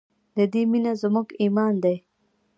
د 0.35 0.37
دې 0.53 0.61
مینه 0.71 0.93
زموږ 1.01 1.27
ایمان 1.41 1.73
دی 1.83 1.95